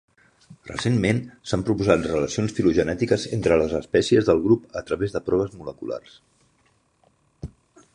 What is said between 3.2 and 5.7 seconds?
entre les espècies del grup a través de proves